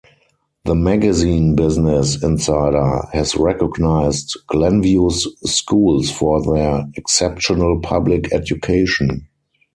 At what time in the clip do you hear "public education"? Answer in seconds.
7.81-9.27